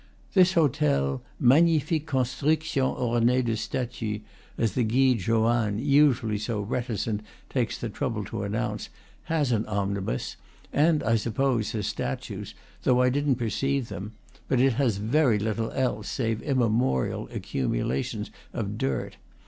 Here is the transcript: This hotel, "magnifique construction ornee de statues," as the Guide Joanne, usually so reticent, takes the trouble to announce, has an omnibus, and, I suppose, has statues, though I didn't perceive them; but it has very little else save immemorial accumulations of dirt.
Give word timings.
This 0.33 0.53
hotel, 0.53 1.21
"magnifique 1.39 2.07
construction 2.07 2.81
ornee 2.81 3.43
de 3.43 3.55
statues," 3.55 4.21
as 4.57 4.73
the 4.73 4.81
Guide 4.83 5.19
Joanne, 5.19 5.77
usually 5.77 6.39
so 6.39 6.59
reticent, 6.59 7.21
takes 7.51 7.77
the 7.77 7.87
trouble 7.87 8.25
to 8.25 8.41
announce, 8.41 8.89
has 9.25 9.51
an 9.51 9.63
omnibus, 9.67 10.37
and, 10.73 11.03
I 11.03 11.17
suppose, 11.17 11.73
has 11.73 11.85
statues, 11.85 12.55
though 12.81 12.99
I 13.03 13.11
didn't 13.11 13.35
perceive 13.35 13.89
them; 13.89 14.13
but 14.47 14.59
it 14.59 14.73
has 14.73 14.97
very 14.97 15.37
little 15.37 15.69
else 15.69 16.09
save 16.09 16.41
immemorial 16.41 17.27
accumulations 17.31 18.31
of 18.53 18.79
dirt. 18.79 19.17